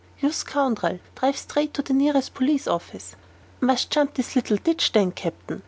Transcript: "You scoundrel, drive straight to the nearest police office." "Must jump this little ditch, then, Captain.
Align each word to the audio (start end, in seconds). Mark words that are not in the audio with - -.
"You 0.19 0.31
scoundrel, 0.31 0.97
drive 1.13 1.37
straight 1.37 1.75
to 1.75 1.83
the 1.83 1.93
nearest 1.93 2.33
police 2.33 2.65
office." 2.65 3.15
"Must 3.59 3.91
jump 3.91 4.15
this 4.15 4.35
little 4.35 4.57
ditch, 4.57 4.93
then, 4.93 5.11
Captain. 5.11 5.59